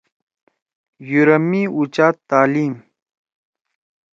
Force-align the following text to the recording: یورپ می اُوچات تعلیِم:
یورپ 1.09 1.43
می 1.49 1.61
اُوچات 1.75 2.15
تعلیِم: 2.29 2.73